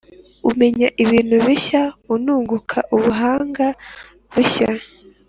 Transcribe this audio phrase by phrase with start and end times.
[0.49, 1.81] Umenya ibintu bishya
[2.15, 3.67] ununguka ubuhanga
[4.33, 4.69] bushya